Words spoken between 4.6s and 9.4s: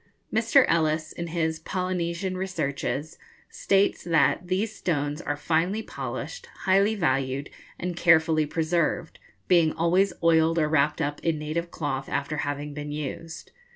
stones are finely polished, highly valued, and carefully preserved,